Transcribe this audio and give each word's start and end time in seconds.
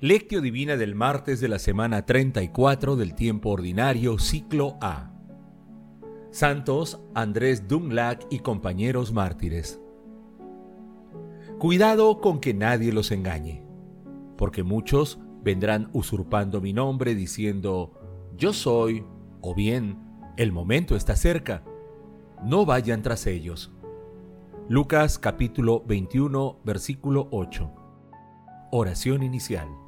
Lectio 0.00 0.40
Divina 0.40 0.76
del 0.76 0.94
martes 0.94 1.40
de 1.40 1.48
la 1.48 1.58
semana 1.58 2.06
34 2.06 2.94
del 2.94 3.16
tiempo 3.16 3.50
ordinario, 3.50 4.20
ciclo 4.20 4.76
A. 4.80 5.10
Santos 6.30 7.00
Andrés 7.16 7.66
Dunlac 7.66 8.24
y 8.30 8.38
compañeros 8.38 9.12
mártires. 9.12 9.80
Cuidado 11.58 12.20
con 12.20 12.38
que 12.38 12.54
nadie 12.54 12.92
los 12.92 13.10
engañe, 13.10 13.64
porque 14.36 14.62
muchos 14.62 15.18
vendrán 15.42 15.90
usurpando 15.92 16.60
mi 16.60 16.72
nombre 16.72 17.16
diciendo, 17.16 18.30
yo 18.36 18.52
soy, 18.52 19.04
o 19.40 19.52
bien, 19.52 19.98
el 20.36 20.52
momento 20.52 20.94
está 20.94 21.16
cerca. 21.16 21.64
No 22.44 22.64
vayan 22.64 23.02
tras 23.02 23.26
ellos. 23.26 23.72
Lucas 24.68 25.18
capítulo 25.18 25.82
21, 25.88 26.60
versículo 26.62 27.26
8. 27.32 27.72
Oración 28.70 29.24
inicial. 29.24 29.87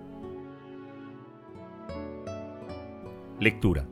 Lectura. 3.41 3.87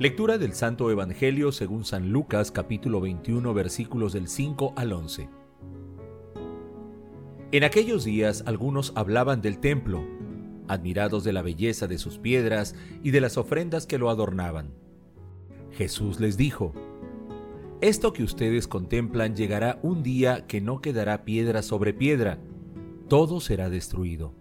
Lectura 0.00 0.38
del 0.38 0.52
Santo 0.52 0.90
Evangelio 0.90 1.52
según 1.52 1.84
San 1.84 2.10
Lucas 2.10 2.50
capítulo 2.50 3.00
21 3.00 3.54
versículos 3.54 4.12
del 4.12 4.26
5 4.26 4.72
al 4.74 4.92
11. 4.92 5.28
En 7.52 7.62
aquellos 7.62 8.02
días 8.02 8.42
algunos 8.44 8.92
hablaban 8.96 9.40
del 9.40 9.60
templo, 9.60 10.04
admirados 10.66 11.22
de 11.22 11.32
la 11.32 11.42
belleza 11.42 11.86
de 11.86 11.96
sus 11.96 12.18
piedras 12.18 12.74
y 13.04 13.12
de 13.12 13.20
las 13.20 13.38
ofrendas 13.38 13.86
que 13.86 13.98
lo 13.98 14.10
adornaban. 14.10 14.72
Jesús 15.70 16.18
les 16.18 16.36
dijo, 16.36 16.72
Esto 17.80 18.12
que 18.12 18.24
ustedes 18.24 18.66
contemplan 18.66 19.36
llegará 19.36 19.78
un 19.84 20.02
día 20.02 20.44
que 20.48 20.60
no 20.60 20.80
quedará 20.80 21.24
piedra 21.24 21.62
sobre 21.62 21.94
piedra, 21.94 22.40
todo 23.06 23.38
será 23.38 23.70
destruido. 23.70 24.34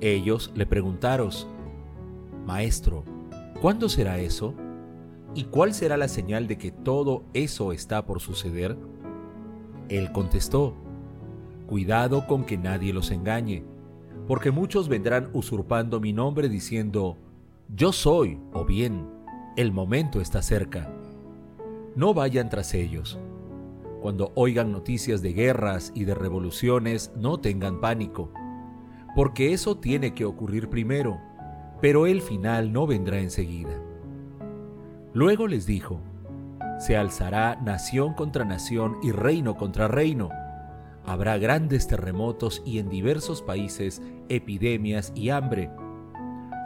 Ellos 0.00 0.52
le 0.54 0.64
preguntaron, 0.64 1.32
Maestro, 2.48 3.04
¿cuándo 3.60 3.90
será 3.90 4.20
eso? 4.20 4.54
¿Y 5.34 5.44
cuál 5.44 5.74
será 5.74 5.98
la 5.98 6.08
señal 6.08 6.46
de 6.46 6.56
que 6.56 6.70
todo 6.70 7.26
eso 7.34 7.72
está 7.72 8.06
por 8.06 8.20
suceder? 8.20 8.74
Él 9.90 10.12
contestó, 10.12 10.74
Cuidado 11.66 12.26
con 12.26 12.46
que 12.46 12.56
nadie 12.56 12.94
los 12.94 13.10
engañe, 13.10 13.66
porque 14.26 14.50
muchos 14.50 14.88
vendrán 14.88 15.28
usurpando 15.34 16.00
mi 16.00 16.14
nombre 16.14 16.48
diciendo, 16.48 17.18
Yo 17.68 17.92
soy, 17.92 18.40
o 18.54 18.64
bien, 18.64 19.06
el 19.58 19.70
momento 19.70 20.22
está 20.22 20.40
cerca. 20.40 20.90
No 21.96 22.14
vayan 22.14 22.48
tras 22.48 22.72
ellos. 22.72 23.18
Cuando 24.00 24.32
oigan 24.36 24.72
noticias 24.72 25.20
de 25.20 25.34
guerras 25.34 25.92
y 25.94 26.04
de 26.04 26.14
revoluciones, 26.14 27.12
no 27.14 27.40
tengan 27.40 27.82
pánico, 27.82 28.32
porque 29.14 29.52
eso 29.52 29.76
tiene 29.76 30.14
que 30.14 30.24
ocurrir 30.24 30.70
primero 30.70 31.27
pero 31.80 32.06
el 32.06 32.20
final 32.20 32.72
no 32.72 32.86
vendrá 32.86 33.18
enseguida. 33.18 33.80
Luego 35.14 35.46
les 35.46 35.66
dijo, 35.66 36.00
se 36.78 36.96
alzará 36.96 37.56
nación 37.56 38.14
contra 38.14 38.44
nación 38.44 38.98
y 39.02 39.10
reino 39.10 39.56
contra 39.56 39.88
reino. 39.88 40.30
Habrá 41.04 41.38
grandes 41.38 41.88
terremotos 41.88 42.62
y 42.64 42.78
en 42.78 42.88
diversos 42.88 43.42
países 43.42 44.02
epidemias 44.28 45.12
y 45.14 45.30
hambre. 45.30 45.70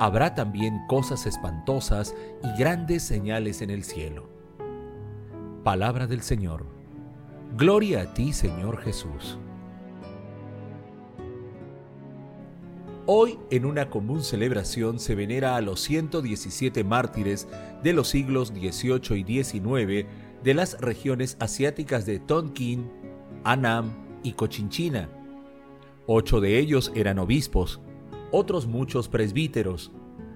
Habrá 0.00 0.34
también 0.34 0.80
cosas 0.88 1.26
espantosas 1.26 2.14
y 2.42 2.58
grandes 2.58 3.02
señales 3.02 3.62
en 3.62 3.70
el 3.70 3.84
cielo. 3.84 4.28
Palabra 5.62 6.06
del 6.06 6.22
Señor. 6.22 6.66
Gloria 7.56 8.02
a 8.02 8.14
ti, 8.14 8.32
Señor 8.32 8.78
Jesús. 8.78 9.38
Hoy, 13.06 13.40
en 13.50 13.64
una 13.64 13.90
común 13.90 14.22
celebración, 14.22 15.00
se 15.00 15.16
venera 15.16 15.56
a 15.56 15.60
los 15.60 15.80
117 15.80 16.84
mártires 16.84 17.48
de 17.82 17.92
los 17.92 18.08
siglos 18.08 18.50
XVIII 18.50 19.18
y 19.18 19.42
XIX 19.42 20.06
de 20.44 20.54
las 20.54 20.80
regiones 20.80 21.36
asiáticas 21.40 22.06
de 22.06 22.20
Tonkin, 22.20 22.88
Annam 23.42 23.90
y 24.22 24.34
Cochinchina. 24.34 25.08
Ocho 26.06 26.40
de 26.40 26.60
ellos 26.60 26.92
eran 26.94 27.18
obispos, 27.18 27.80
otros 28.30 28.68
muchos 28.68 29.08
presbíteros, 29.08 29.90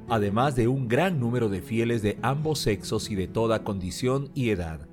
además 0.09 0.57
de 0.57 0.67
un 0.67 0.89
gran 0.89 1.21
número 1.21 1.49
de 1.49 1.63
fieles 1.63 2.03
de 2.03 2.19
ambos 2.23 2.59
sexos 2.59 3.13
y 3.13 3.15
de 3.15 3.29
toda 3.29 3.63
condición 3.63 4.33
y 4.35 4.51
edad, 4.51 4.89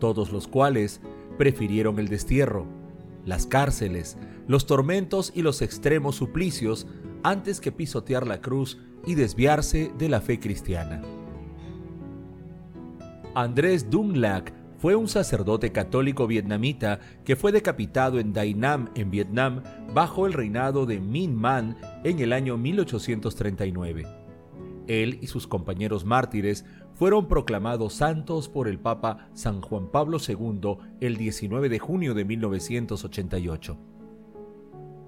todos 0.00 0.32
los 0.32 0.48
cuales 0.48 1.00
prefirieron 1.38 2.00
el 2.00 2.08
destierro 2.08 2.81
las 3.24 3.46
cárceles, 3.46 4.16
los 4.48 4.66
tormentos 4.66 5.32
y 5.34 5.42
los 5.42 5.62
extremos 5.62 6.16
suplicios 6.16 6.86
antes 7.22 7.60
que 7.60 7.72
pisotear 7.72 8.26
la 8.26 8.40
cruz 8.40 8.78
y 9.06 9.14
desviarse 9.14 9.92
de 9.98 10.08
la 10.08 10.20
fe 10.20 10.40
cristiana. 10.40 11.02
Andrés 13.34 13.88
Dung 13.88 14.16
fue 14.78 14.96
un 14.96 15.08
sacerdote 15.08 15.70
católico 15.70 16.26
vietnamita 16.26 17.00
que 17.24 17.36
fue 17.36 17.52
decapitado 17.52 18.18
en 18.18 18.32
Dai 18.32 18.52
Nam, 18.54 18.90
en 18.94 19.10
Vietnam, 19.10 19.62
bajo 19.94 20.26
el 20.26 20.32
reinado 20.32 20.86
de 20.86 20.98
Minh 21.00 21.34
Man 21.34 21.76
en 22.04 22.18
el 22.18 22.32
año 22.32 22.58
1839. 22.58 24.21
Él 24.86 25.18
y 25.20 25.26
sus 25.26 25.46
compañeros 25.46 26.04
mártires 26.04 26.64
fueron 26.94 27.28
proclamados 27.28 27.94
santos 27.94 28.48
por 28.48 28.68
el 28.68 28.78
Papa 28.78 29.28
San 29.34 29.60
Juan 29.60 29.90
Pablo 29.90 30.18
II 30.26 30.76
el 31.00 31.16
19 31.16 31.68
de 31.68 31.78
junio 31.78 32.14
de 32.14 32.24
1988. 32.24 33.78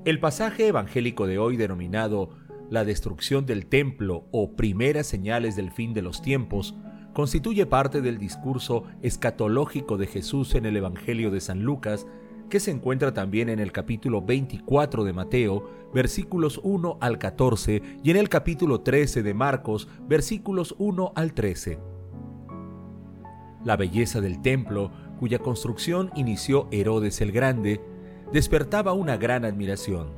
El 0.05 0.21
pasaje 0.21 0.67
evangélico 0.69 1.27
de 1.27 1.39
hoy 1.39 1.57
denominado 1.57 2.31
La 2.71 2.85
destrucción 2.85 3.47
del 3.47 3.67
templo 3.67 4.27
o 4.33 4.53
primeras 4.53 5.07
señales 5.07 5.57
del 5.57 5.71
fin 5.71 5.95
de 5.95 6.03
los 6.03 6.21
tiempos 6.23 6.75
constituye 7.15 7.65
parte 7.65 8.03
del 8.03 8.19
discurso 8.19 8.85
escatológico 9.03 9.97
de 9.97 10.06
Jesús 10.06 10.55
en 10.55 10.67
el 10.67 10.77
Evangelio 10.77 11.31
de 11.31 11.41
San 11.41 11.62
Lucas 11.62 12.06
que 12.49 12.60
se 12.60 12.71
encuentra 12.71 13.12
también 13.12 13.49
en 13.49 13.59
el 13.59 13.72
capítulo 13.72 14.22
24 14.22 15.05
de 15.05 15.12
Mateo, 15.12 15.69
versículos 15.93 16.60
1 16.62 16.99
al 17.00 17.19
14, 17.19 17.82
y 18.03 18.10
en 18.10 18.16
el 18.16 18.28
capítulo 18.28 18.81
13 18.81 19.22
de 19.22 19.34
Marcos, 19.34 19.88
versículos 20.09 20.75
1 20.78 21.12
al 21.15 21.32
13. 21.32 21.78
La 23.65 23.77
belleza 23.77 24.21
del 24.21 24.43
templo, 24.43 24.91
cuya 25.19 25.38
construcción 25.38 26.10
inició 26.15 26.69
Herodes 26.71 27.21
el 27.21 27.32
Grande, 27.32 27.81
despertaba 28.32 28.93
una 28.93 29.16
gran 29.16 29.44
admiración. 29.44 30.08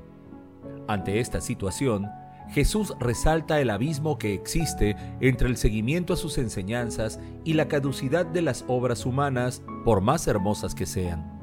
Ante 0.88 1.20
esta 1.20 1.40
situación, 1.40 2.08
Jesús 2.48 2.94
resalta 3.00 3.60
el 3.60 3.70
abismo 3.70 4.18
que 4.18 4.34
existe 4.34 4.96
entre 5.20 5.48
el 5.48 5.56
seguimiento 5.56 6.12
a 6.12 6.16
sus 6.16 6.38
enseñanzas 6.38 7.20
y 7.44 7.54
la 7.54 7.68
caducidad 7.68 8.24
de 8.24 8.42
las 8.42 8.64
obras 8.68 9.04
humanas, 9.04 9.62
por 9.84 10.00
más 10.00 10.26
hermosas 10.26 10.74
que 10.74 10.86
sean. 10.86 11.35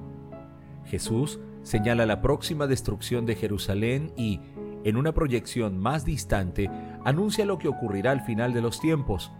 Jesús 0.85 1.39
señala 1.63 2.05
la 2.05 2.21
próxima 2.21 2.67
destrucción 2.67 3.25
de 3.25 3.35
Jerusalén 3.35 4.11
y, 4.17 4.39
en 4.83 4.97
una 4.97 5.13
proyección 5.13 5.77
más 5.77 6.05
distante, 6.05 6.69
anuncia 7.05 7.45
lo 7.45 7.57
que 7.57 7.67
ocurrirá 7.67 8.11
al 8.11 8.21
final 8.21 8.53
de 8.53 8.61
los 8.61 8.79
tiempos. 8.79 9.31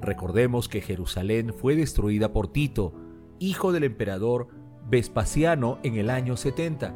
Recordemos 0.00 0.68
que 0.68 0.80
Jerusalén 0.80 1.52
fue 1.52 1.76
destruida 1.76 2.32
por 2.32 2.48
Tito, 2.48 2.92
hijo 3.38 3.72
del 3.72 3.84
emperador 3.84 4.48
Vespasiano, 4.88 5.78
en 5.82 5.96
el 5.96 6.10
año 6.10 6.36
70. 6.36 6.94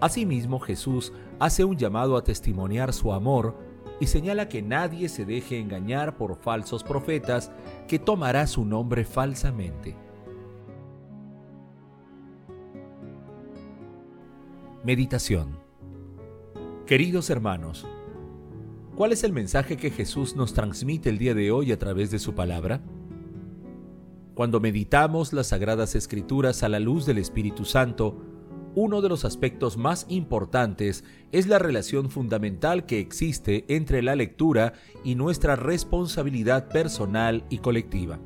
Asimismo, 0.00 0.60
Jesús 0.60 1.12
hace 1.38 1.64
un 1.64 1.76
llamado 1.76 2.16
a 2.16 2.24
testimoniar 2.24 2.92
su 2.92 3.12
amor 3.12 3.56
y 4.00 4.06
señala 4.06 4.48
que 4.48 4.62
nadie 4.62 5.08
se 5.08 5.24
deje 5.24 5.58
engañar 5.58 6.16
por 6.16 6.36
falsos 6.36 6.82
profetas 6.82 7.50
que 7.86 7.98
tomará 7.98 8.46
su 8.46 8.64
nombre 8.64 9.04
falsamente. 9.04 9.94
Meditación 14.82 15.58
Queridos 16.86 17.28
hermanos, 17.28 17.86
¿cuál 18.96 19.12
es 19.12 19.24
el 19.24 19.32
mensaje 19.34 19.76
que 19.76 19.90
Jesús 19.90 20.36
nos 20.36 20.54
transmite 20.54 21.10
el 21.10 21.18
día 21.18 21.34
de 21.34 21.50
hoy 21.50 21.70
a 21.70 21.78
través 21.78 22.10
de 22.10 22.18
su 22.18 22.34
palabra? 22.34 22.80
Cuando 24.32 24.58
meditamos 24.58 25.34
las 25.34 25.48
sagradas 25.48 25.94
escrituras 25.96 26.62
a 26.62 26.70
la 26.70 26.80
luz 26.80 27.04
del 27.04 27.18
Espíritu 27.18 27.66
Santo, 27.66 28.24
uno 28.74 29.02
de 29.02 29.10
los 29.10 29.26
aspectos 29.26 29.76
más 29.76 30.06
importantes 30.08 31.04
es 31.30 31.46
la 31.46 31.58
relación 31.58 32.08
fundamental 32.08 32.86
que 32.86 33.00
existe 33.00 33.66
entre 33.68 34.00
la 34.00 34.16
lectura 34.16 34.72
y 35.04 35.14
nuestra 35.14 35.56
responsabilidad 35.56 36.68
personal 36.68 37.44
y 37.50 37.58
colectiva. 37.58 38.18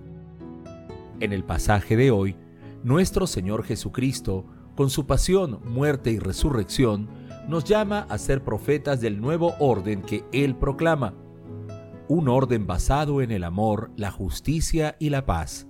En 1.18 1.32
el 1.32 1.42
pasaje 1.42 1.96
de 1.96 2.12
hoy, 2.12 2.36
nuestro 2.84 3.26
Señor 3.26 3.64
Jesucristo, 3.64 4.46
con 4.74 4.90
su 4.90 5.06
pasión, 5.06 5.60
muerte 5.64 6.10
y 6.10 6.18
resurrección, 6.18 7.08
nos 7.48 7.64
llama 7.64 8.06
a 8.08 8.18
ser 8.18 8.42
profetas 8.42 9.00
del 9.00 9.20
nuevo 9.20 9.54
orden 9.58 10.02
que 10.02 10.24
Él 10.32 10.56
proclama, 10.56 11.14
un 12.08 12.28
orden 12.28 12.66
basado 12.66 13.22
en 13.22 13.30
el 13.30 13.44
amor, 13.44 13.90
la 13.96 14.10
justicia 14.10 14.96
y 14.98 15.10
la 15.10 15.26
paz. 15.26 15.66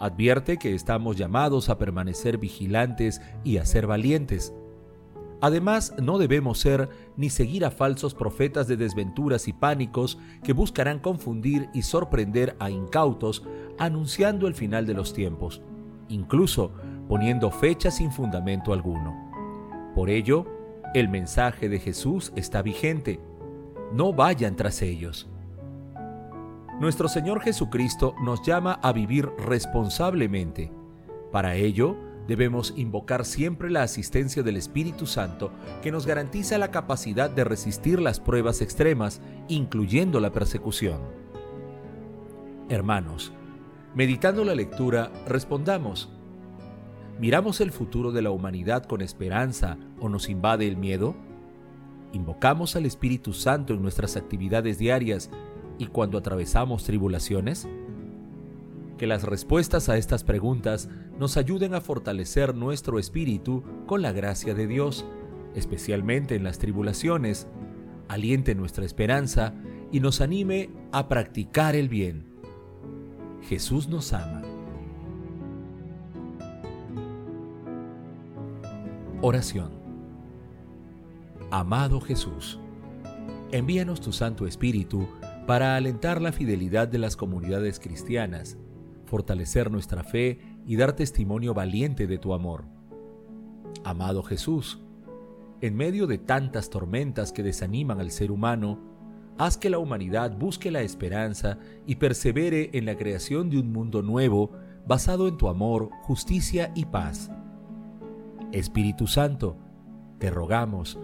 Advierte 0.00 0.58
que 0.58 0.74
estamos 0.74 1.16
llamados 1.16 1.68
a 1.68 1.78
permanecer 1.78 2.38
vigilantes 2.38 3.20
y 3.44 3.58
a 3.58 3.64
ser 3.64 3.86
valientes. 3.86 4.52
Además, 5.40 5.94
no 6.02 6.18
debemos 6.18 6.58
ser 6.58 6.88
ni 7.16 7.30
seguir 7.30 7.64
a 7.64 7.70
falsos 7.70 8.14
profetas 8.14 8.66
de 8.66 8.76
desventuras 8.76 9.46
y 9.46 9.52
pánicos 9.52 10.18
que 10.42 10.52
buscarán 10.52 10.98
confundir 10.98 11.68
y 11.74 11.82
sorprender 11.82 12.56
a 12.58 12.70
incautos 12.70 13.44
anunciando 13.78 14.46
el 14.46 14.54
final 14.54 14.86
de 14.86 14.94
los 14.94 15.12
tiempos, 15.12 15.62
incluso 16.08 16.72
poniendo 17.08 17.50
fechas 17.50 17.96
sin 17.96 18.10
fundamento 18.10 18.72
alguno. 18.72 19.14
Por 19.94 20.10
ello, 20.10 20.46
el 20.94 21.08
mensaje 21.08 21.68
de 21.68 21.78
Jesús 21.78 22.32
está 22.36 22.62
vigente. 22.62 23.20
No 23.92 24.12
vayan 24.12 24.56
tras 24.56 24.82
ellos. 24.82 25.28
Nuestro 26.80 27.08
Señor 27.08 27.40
Jesucristo 27.40 28.14
nos 28.20 28.42
llama 28.42 28.80
a 28.82 28.92
vivir 28.92 29.30
responsablemente. 29.38 30.72
Para 31.30 31.54
ello, 31.54 31.96
debemos 32.26 32.72
invocar 32.76 33.24
siempre 33.24 33.70
la 33.70 33.82
asistencia 33.82 34.42
del 34.42 34.56
Espíritu 34.56 35.06
Santo 35.06 35.52
que 35.82 35.92
nos 35.92 36.06
garantiza 36.06 36.58
la 36.58 36.70
capacidad 36.70 37.30
de 37.30 37.44
resistir 37.44 38.00
las 38.00 38.18
pruebas 38.18 38.60
extremas, 38.60 39.20
incluyendo 39.48 40.20
la 40.20 40.32
persecución. 40.32 41.00
Hermanos, 42.68 43.32
meditando 43.94 44.44
la 44.44 44.54
lectura, 44.54 45.12
respondamos, 45.26 46.13
¿miramos 47.18 47.60
el 47.60 47.70
futuro 47.70 48.12
de 48.12 48.22
la 48.22 48.30
humanidad 48.30 48.84
con 48.84 49.00
esperanza 49.00 49.78
o 50.00 50.08
nos 50.08 50.28
invade 50.28 50.66
el 50.66 50.76
miedo? 50.76 51.14
¿Invocamos 52.12 52.76
al 52.76 52.86
Espíritu 52.86 53.32
Santo 53.32 53.74
en 53.74 53.82
nuestras 53.82 54.16
actividades 54.16 54.78
diarias 54.78 55.30
y 55.78 55.86
cuando 55.86 56.18
atravesamos 56.18 56.84
tribulaciones? 56.84 57.68
Que 58.98 59.08
las 59.08 59.24
respuestas 59.24 59.88
a 59.88 59.96
estas 59.96 60.22
preguntas 60.22 60.88
nos 61.18 61.36
ayuden 61.36 61.74
a 61.74 61.80
fortalecer 61.80 62.54
nuestro 62.54 63.00
espíritu 63.00 63.64
con 63.86 64.00
la 64.00 64.12
gracia 64.12 64.54
de 64.54 64.68
Dios, 64.68 65.04
especialmente 65.56 66.36
en 66.36 66.44
las 66.44 66.58
tribulaciones, 66.58 67.48
aliente 68.06 68.54
nuestra 68.54 68.84
esperanza 68.84 69.54
y 69.90 69.98
nos 69.98 70.20
anime 70.20 70.70
a 70.92 71.08
practicar 71.08 71.74
el 71.74 71.88
bien. 71.88 72.26
Jesús 73.42 73.88
nos 73.88 74.12
ama. 74.12 74.43
Oración. 79.26 79.70
Amado 81.50 81.98
Jesús, 81.98 82.60
envíanos 83.52 84.02
tu 84.02 84.12
Santo 84.12 84.46
Espíritu 84.46 85.08
para 85.46 85.76
alentar 85.76 86.20
la 86.20 86.30
fidelidad 86.30 86.88
de 86.88 86.98
las 86.98 87.16
comunidades 87.16 87.80
cristianas, 87.80 88.58
fortalecer 89.06 89.70
nuestra 89.70 90.04
fe 90.04 90.40
y 90.66 90.76
dar 90.76 90.92
testimonio 90.92 91.54
valiente 91.54 92.06
de 92.06 92.18
tu 92.18 92.34
amor. 92.34 92.66
Amado 93.82 94.22
Jesús, 94.22 94.82
en 95.62 95.74
medio 95.74 96.06
de 96.06 96.18
tantas 96.18 96.68
tormentas 96.68 97.32
que 97.32 97.42
desaniman 97.42 98.00
al 98.00 98.10
ser 98.10 98.30
humano, 98.30 98.78
haz 99.38 99.56
que 99.56 99.70
la 99.70 99.78
humanidad 99.78 100.36
busque 100.36 100.70
la 100.70 100.82
esperanza 100.82 101.58
y 101.86 101.94
persevere 101.94 102.68
en 102.74 102.84
la 102.84 102.98
creación 102.98 103.48
de 103.48 103.58
un 103.58 103.72
mundo 103.72 104.02
nuevo 104.02 104.50
basado 104.86 105.28
en 105.28 105.38
tu 105.38 105.48
amor, 105.48 105.88
justicia 106.02 106.72
y 106.74 106.84
paz. 106.84 107.30
Espíritu 108.54 109.06
Santo, 109.06 109.56
te 110.18 110.30
rogamos, 110.30 110.98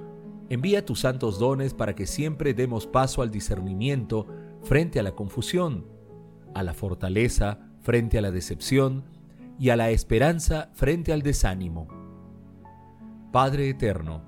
Envía 0.50 0.85
tus 0.85 1.00
santos 1.00 1.38
dones 1.38 1.75
para 1.75 1.94
que 1.94 2.08
siempre 2.08 2.55
demos 2.55 2.88
paso 2.88 3.23
al 3.23 3.31
discernimiento 3.31 4.26
frente 4.62 4.99
a 4.99 5.05
la 5.05 5.12
confusión, 5.12 5.87
a 6.55 6.64
la 6.64 6.75
fortaleza 6.75 7.61
frente 7.79 8.19
a 8.19 8.20
la 8.20 8.32
decepción 8.32 9.05
y 9.61 9.70
a 9.70 9.76
la 9.76 9.91
esperanza 9.91 10.70
frente 10.75 11.12
al 11.12 11.23
desánimo. 11.23 11.87
Padre 13.31 13.69
eterno, 13.69 14.23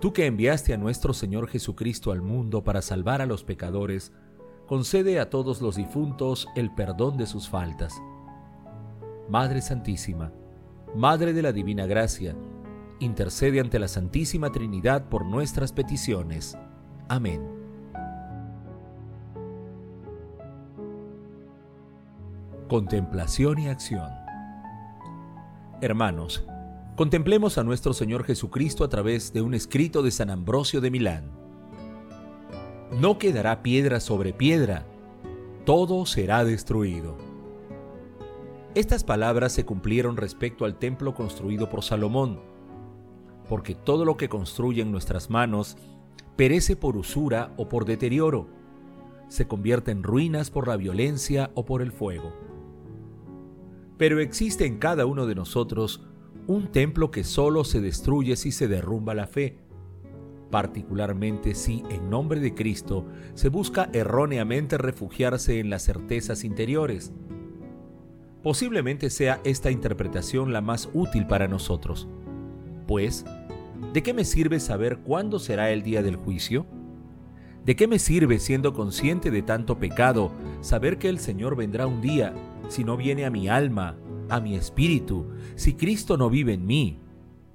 tú 0.00 0.12
que 0.12 0.26
enviaste 0.26 0.74
a 0.74 0.76
nuestro 0.76 1.14
Señor 1.14 1.46
Jesucristo 1.46 2.10
al 2.10 2.20
mundo 2.20 2.64
para 2.64 2.82
salvar 2.82 3.22
a 3.22 3.26
los 3.26 3.44
pecadores, 3.44 4.12
concede 4.66 5.20
a 5.20 5.30
todos 5.30 5.62
los 5.62 5.76
difuntos 5.76 6.48
el 6.56 6.74
perdón 6.74 7.16
de 7.16 7.26
sus 7.26 7.48
faltas. 7.48 7.94
Madre 9.28 9.62
Santísima, 9.62 10.32
Madre 10.96 11.32
de 11.32 11.42
la 11.42 11.52
Divina 11.52 11.86
Gracia, 11.86 12.34
intercede 13.00 13.60
ante 13.60 13.78
la 13.78 13.88
Santísima 13.88 14.52
Trinidad 14.52 15.08
por 15.08 15.26
nuestras 15.26 15.72
peticiones. 15.72 16.56
Amén. 17.08 17.42
Contemplación 22.68 23.58
y 23.58 23.68
acción 23.68 24.20
Hermanos, 25.82 26.44
contemplemos 26.94 27.56
a 27.56 27.64
nuestro 27.64 27.94
Señor 27.94 28.24
Jesucristo 28.24 28.84
a 28.84 28.90
través 28.90 29.32
de 29.32 29.40
un 29.40 29.54
escrito 29.54 30.02
de 30.02 30.10
San 30.10 30.28
Ambrosio 30.28 30.82
de 30.82 30.90
Milán. 30.90 31.30
No 33.00 33.16
quedará 33.16 33.62
piedra 33.62 33.98
sobre 33.98 34.34
piedra, 34.34 34.84
todo 35.64 36.04
será 36.04 36.44
destruido. 36.44 37.16
Estas 38.74 39.04
palabras 39.04 39.52
se 39.52 39.64
cumplieron 39.64 40.18
respecto 40.18 40.66
al 40.66 40.78
templo 40.78 41.14
construido 41.14 41.70
por 41.70 41.82
Salomón, 41.82 42.42
porque 43.50 43.74
todo 43.74 44.04
lo 44.04 44.16
que 44.16 44.28
construyen 44.28 44.92
nuestras 44.92 45.28
manos 45.28 45.76
perece 46.36 46.76
por 46.76 46.96
usura 46.96 47.52
o 47.56 47.68
por 47.68 47.84
deterioro, 47.84 48.46
se 49.26 49.48
convierte 49.48 49.90
en 49.90 50.04
ruinas 50.04 50.52
por 50.52 50.68
la 50.68 50.76
violencia 50.76 51.50
o 51.54 51.64
por 51.64 51.82
el 51.82 51.90
fuego. 51.90 52.32
Pero 53.98 54.20
existe 54.20 54.66
en 54.66 54.78
cada 54.78 55.04
uno 55.04 55.26
de 55.26 55.34
nosotros 55.34 56.06
un 56.46 56.70
templo 56.70 57.10
que 57.10 57.24
solo 57.24 57.64
se 57.64 57.80
destruye 57.80 58.36
si 58.36 58.52
se 58.52 58.68
derrumba 58.68 59.14
la 59.14 59.26
fe, 59.26 59.58
particularmente 60.52 61.56
si 61.56 61.82
en 61.90 62.08
nombre 62.08 62.38
de 62.38 62.54
Cristo 62.54 63.04
se 63.34 63.48
busca 63.48 63.90
erróneamente 63.92 64.78
refugiarse 64.78 65.58
en 65.58 65.70
las 65.70 65.82
certezas 65.82 66.44
interiores. 66.44 67.12
Posiblemente 68.44 69.10
sea 69.10 69.40
esta 69.42 69.72
interpretación 69.72 70.52
la 70.52 70.60
más 70.60 70.88
útil 70.94 71.26
para 71.26 71.48
nosotros, 71.48 72.06
pues 72.90 73.24
¿De 73.92 74.02
qué 74.02 74.12
me 74.12 74.24
sirve 74.24 74.58
saber 74.58 74.98
cuándo 74.98 75.38
será 75.38 75.70
el 75.70 75.84
día 75.84 76.02
del 76.02 76.16
juicio? 76.16 76.66
¿De 77.64 77.76
qué 77.76 77.86
me 77.86 78.00
sirve, 78.00 78.40
siendo 78.40 78.72
consciente 78.72 79.30
de 79.30 79.42
tanto 79.42 79.78
pecado, 79.78 80.32
saber 80.60 80.98
que 80.98 81.08
el 81.08 81.20
Señor 81.20 81.54
vendrá 81.54 81.86
un 81.86 82.00
día 82.00 82.34
si 82.68 82.82
no 82.82 82.96
viene 82.96 83.26
a 83.26 83.30
mi 83.30 83.48
alma, 83.48 83.96
a 84.28 84.40
mi 84.40 84.56
espíritu, 84.56 85.28
si 85.54 85.74
Cristo 85.74 86.16
no 86.16 86.30
vive 86.30 86.54
en 86.54 86.66
mí, 86.66 86.98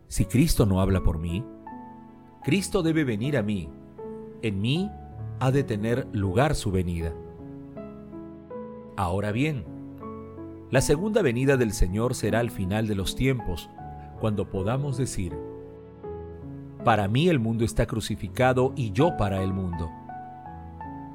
si 0.08 0.24
Cristo 0.24 0.65
no 0.65 0.80
habla 0.80 1.04
por 1.04 1.20
mí? 1.20 1.44
Cristo 2.42 2.82
debe 2.82 3.04
venir 3.04 3.36
a 3.36 3.44
mí. 3.44 3.68
En 4.42 4.62
mí 4.62 4.89
ha 5.42 5.51
de 5.51 5.65
tener 5.65 6.08
lugar 6.13 6.56
su 6.56 6.72
venida. 6.72 7.13
Ahora 8.96 9.34
bien, 9.34 9.65
la 10.72 10.80
segunda 10.80 11.22
venida 11.22 11.58
del 11.58 11.74
Señor 11.74 12.15
será 12.15 12.39
al 12.39 12.51
final 12.51 12.88
de 12.88 12.96
los 12.96 13.18
tiempos, 13.18 13.70
cuando 14.25 14.50
podamos 14.50 14.98
decir, 14.98 15.38
para 16.84 17.08
mí 17.08 17.29
el 17.29 17.38
mundo 17.38 17.63
está 17.63 17.86
crucificado 17.86 18.74
y 18.75 18.91
yo 18.91 19.17
para 19.17 19.44
el 19.44 19.53
mundo. 19.53 19.91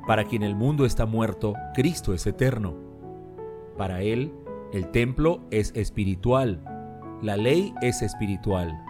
Para 0.06 0.26
quien 0.26 0.44
el 0.44 0.54
mundo 0.54 0.86
está 0.86 1.06
muerto, 1.06 1.54
Cristo 1.74 2.14
es 2.14 2.24
eterno. 2.28 2.76
Para 3.76 4.02
Él, 4.02 4.32
el 4.72 4.92
templo 4.92 5.40
es 5.50 5.72
espiritual, 5.74 6.62
la 7.20 7.36
ley 7.36 7.74
es 7.82 8.00
espiritual, 8.00 8.80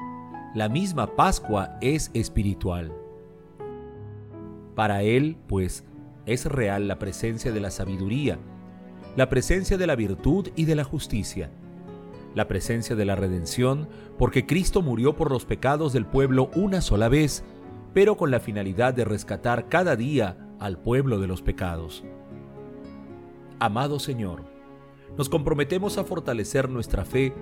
la 0.54 0.68
misma 0.68 1.16
Pascua 1.16 1.78
es 1.80 2.10
espiritual. 2.12 2.92
Para 4.74 5.00
Él, 5.02 5.38
pues, 5.46 5.86
es 6.26 6.44
real 6.44 6.88
la 6.88 6.98
presencia 6.98 7.52
de 7.52 7.60
la 7.60 7.70
sabiduría, 7.70 8.38
la 9.16 9.30
presencia 9.30 9.78
de 9.78 9.86
la 9.86 9.96
virtud 9.96 10.48
y 10.56 10.66
de 10.66 10.74
la 10.74 10.84
justicia 10.84 11.50
la 12.34 12.48
presencia 12.48 12.96
de 12.96 13.04
la 13.04 13.16
redención, 13.16 13.88
porque 14.18 14.46
Cristo 14.46 14.82
murió 14.82 15.16
por 15.16 15.30
los 15.30 15.44
pecados 15.44 15.92
del 15.92 16.06
pueblo 16.06 16.50
una 16.54 16.80
sola 16.80 17.08
vez, 17.08 17.44
pero 17.92 18.16
con 18.16 18.30
la 18.30 18.40
finalidad 18.40 18.94
de 18.94 19.04
rescatar 19.04 19.68
cada 19.68 19.96
día 19.96 20.36
al 20.58 20.78
pueblo 20.78 21.18
de 21.18 21.26
los 21.26 21.42
pecados. 21.42 22.04
Amado 23.58 23.98
Señor, 23.98 24.44
nos 25.18 25.28
comprometemos 25.28 25.98
a 25.98 26.04
fortalecer 26.04 26.68
nuestra 26.68 27.04
fe 27.04 27.34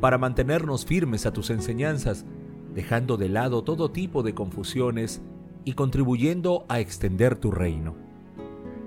para 0.00 0.18
mantenernos 0.18 0.84
firmes 0.84 1.24
a 1.24 1.32
tus 1.32 1.50
enseñanzas, 1.50 2.26
dejando 2.74 3.16
de 3.16 3.28
lado 3.28 3.64
todo 3.64 3.90
tipo 3.90 4.22
de 4.22 4.34
confusiones 4.34 5.22
y 5.64 5.72
contribuyendo 5.72 6.66
a 6.68 6.80
extender 6.80 7.36
tu 7.36 7.50
reino. 7.50 7.96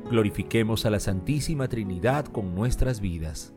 Glorifiquemos 0.10 0.86
a 0.86 0.90
la 0.90 1.00
Santísima 1.00 1.68
Trinidad 1.68 2.26
con 2.26 2.54
nuestras 2.54 3.02
vidas. 3.02 3.57